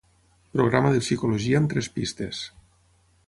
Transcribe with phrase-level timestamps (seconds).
[0.55, 2.43] Programa de Psicologia amb tres pistes.